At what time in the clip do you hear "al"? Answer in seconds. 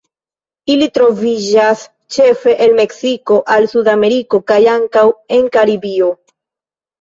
3.57-3.67